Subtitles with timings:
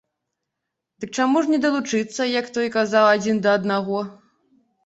[1.03, 3.99] Дык чаму ж не далучыцца, як той казаў, адзін да аднаго?